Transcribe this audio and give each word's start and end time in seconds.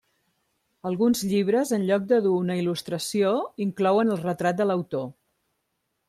Alguns 0.91 1.19
llibres 1.33 1.73
en 1.77 1.83
lloc 1.89 2.07
de 2.11 2.17
dur 2.27 2.31
una 2.37 2.57
il·lustració 2.61 3.33
inclouen 3.69 4.13
el 4.15 4.23
retrat 4.23 4.59
de 4.63 4.67
l'autor. 4.71 5.05